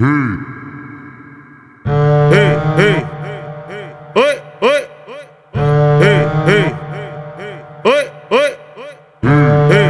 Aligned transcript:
Oi, 0.00 0.06
oi. 4.60 4.86
Oi, 7.84 8.10
oi. 8.30 8.56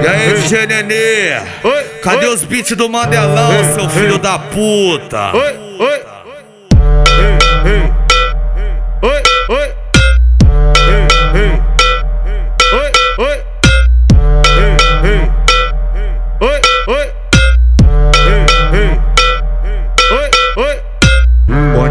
E 0.02 0.08
aí, 0.08 0.32
DJ 0.40 0.66
Nenê? 0.66 1.42
Cadê 2.02 2.24
os 2.24 2.42
beats 2.42 2.74
do 2.74 2.88
Mandelão, 2.88 3.52
seu 3.74 3.86
filho 3.90 4.16
da 4.18 4.38
puta? 4.38 5.36
Oi, 5.36 5.67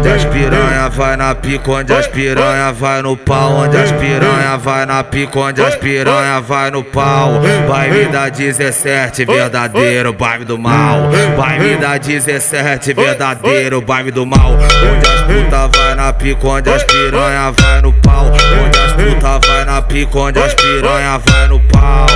Onde 0.08 0.16
as 0.16 0.24
piranha 0.24 0.88
vai 0.88 1.16
na 1.18 1.34
pica, 1.34 1.70
onde 1.70 1.92
as 1.92 2.06
piranha 2.06 2.72
vai 2.72 3.02
no 3.02 3.14
pau, 3.14 3.52
onde 3.56 3.76
as 3.76 3.92
piranha 3.92 4.56
vai 4.56 4.86
na 4.86 5.04
pica, 5.04 5.38
onde 5.38 5.60
as 5.60 5.76
piranha 5.76 6.40
vai 6.40 6.70
no 6.70 6.82
pau. 6.82 7.42
Vai 7.68 7.90
me 7.90 8.06
dar 8.06 8.30
17, 8.30 9.26
verdadeiro 9.26 10.14
baile 10.14 10.46
do 10.46 10.56
mal. 10.56 11.10
Vai 11.36 11.58
me 11.58 11.76
dar 11.76 11.98
17, 11.98 12.94
verdadeiro 12.94 13.82
baile 13.82 14.10
do 14.10 14.24
mal. 14.24 14.52
Onde 14.52 15.06
as 15.06 15.20
puta 15.20 15.68
vai 15.76 15.94
na 15.94 16.10
pica, 16.14 16.48
onde 16.48 16.70
as 16.70 16.82
piranha 16.84 17.52
vai 17.52 17.82
no 17.82 17.92
pau. 17.92 18.28
Onde 18.28 18.78
as 18.78 18.92
puta 18.92 19.38
vai 19.46 19.64
na 19.66 19.82
pica, 19.82 20.18
onde 20.18 20.38
as 20.38 20.54
piranha 20.54 21.18
vai 21.18 21.48
no 21.48 21.60
pau. 21.60 22.06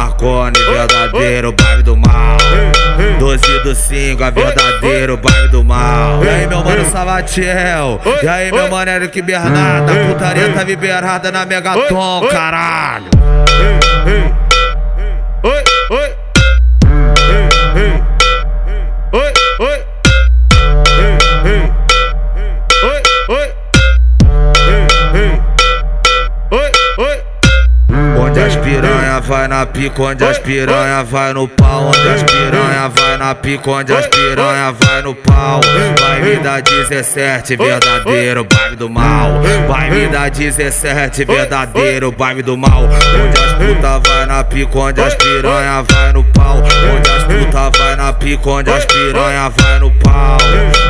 Marconi, 0.00 0.58
verdadeiro 0.58 1.52
baile 1.52 1.82
do 1.82 1.94
mal. 1.94 2.38
12 3.18 3.58
do 3.62 3.74
5, 3.74 4.24
a 4.24 4.30
verdadeiro 4.30 5.18
baile 5.18 5.48
do 5.48 5.62
mal. 5.62 6.24
E 6.24 6.28
aí, 6.28 6.46
meu 6.46 6.64
mano 6.64 6.86
Salatiel? 6.86 8.00
E 8.22 8.26
aí, 8.26 8.50
meu 8.50 8.70
mano 8.70 8.90
Eric 8.90 9.20
Bernardo? 9.20 9.92
A 9.92 10.06
putaria 10.06 10.54
tá 10.54 10.62
liberada 10.62 11.30
na 11.30 11.44
Megaton, 11.44 12.26
caralho. 12.30 13.10
Piranha 29.20 29.22
vai 29.22 29.48
na 29.48 29.66
pica, 29.66 30.02
onde 30.02 30.24
as 30.24 30.38
piranha 30.38 31.04
vai 31.04 31.32
no 31.32 31.46
pau, 31.46 31.86
onde 31.88 32.08
as 32.08 32.22
piranha 32.22 32.88
vai 32.88 33.16
na 33.18 33.34
pica, 33.34 33.70
onde 33.70 33.92
as 33.92 34.06
piranha 34.06 34.72
vai 34.72 35.02
no 35.02 35.14
pau. 35.14 35.60
Vai 36.00 36.22
me 36.22 36.36
dar 36.36 36.62
17, 36.62 37.56
verdadeiro 37.56 38.44
baile 38.44 38.76
do 38.76 38.88
mal. 38.88 39.42
Vai 39.68 39.90
me 39.90 40.06
dar 40.08 40.30
17, 40.30 41.24
verdadeiro 41.24 42.10
baile 42.12 42.42
do 42.42 42.56
mal. 42.56 42.84
Onde 42.84 43.38
as 43.38 43.52
puta 43.52 43.98
vai 43.98 44.26
na 44.26 44.44
pica, 44.44 44.78
onde 44.78 45.00
as 45.00 45.14
piranha 45.14 45.82
vai 45.82 46.12
no 46.12 46.24
pau. 46.24 46.56
Onde 46.58 47.10
as 47.10 47.24
puta 47.24 47.70
vai 47.78 47.96
na 47.96 48.12
pica, 48.12 48.50
onde 48.50 48.70
as 48.70 48.84
piranha 48.86 49.50
vai 49.50 49.78
no 49.78 49.90
pau. 49.98 50.38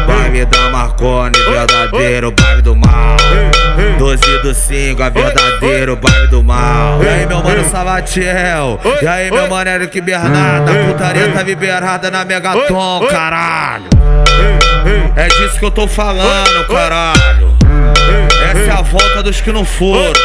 Vai 0.06 0.30
me 0.30 0.44
dar 0.44 0.70
Marconi, 0.70 1.38
verdadeiro 1.38 2.30
baile 2.30 2.62
do 2.62 2.76
mal. 2.76 3.16
12 4.16 4.38
do 4.38 4.52
5, 4.52 5.00
a 5.00 5.08
verdadeiro 5.08 5.94
baile 5.94 6.26
do 6.26 6.42
mal. 6.42 7.00
E 7.00 7.06
aí, 7.06 7.26
meu 7.26 7.40
mano 7.44 7.64
Salatiel? 7.64 8.80
E 9.00 9.06
aí, 9.06 9.30
meu 9.30 9.48
mano 9.48 9.70
Eric 9.70 10.00
Bernardo? 10.00 10.68
A 10.68 10.74
putaria 10.86 11.28
tá 11.28 11.42
liberada 11.44 12.10
na 12.10 12.24
Megaton, 12.24 13.06
caralho. 13.08 13.84
É 15.14 15.28
disso 15.28 15.60
que 15.60 15.64
eu 15.64 15.70
tô 15.70 15.86
falando, 15.86 16.66
caralho. 16.66 17.56
Essa 18.50 18.58
é 18.58 18.72
a 18.72 18.82
volta 18.82 19.22
dos 19.22 19.40
que 19.40 19.52
não 19.52 19.64
foram. 19.64 20.20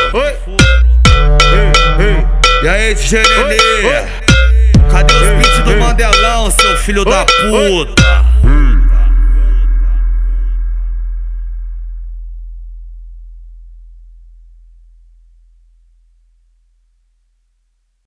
E 2.64 2.67
aí, 2.67 2.95
DJ 2.95 3.21
Nenê? 3.21 4.04
Cadê 4.89 5.14
os 5.14 5.27
beats 5.38 5.59
do 5.59 5.77
Mandelão, 5.77 6.49
seu 6.49 6.76
filho 6.77 7.05
da 7.05 7.23
puta? 7.23 8.14